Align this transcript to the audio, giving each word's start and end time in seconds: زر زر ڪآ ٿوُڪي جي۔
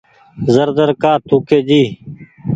زر 0.53 0.69
زر 0.77 0.89
ڪآ 1.03 1.11
ٿوُڪي 1.27 1.59
جي۔ 1.67 1.83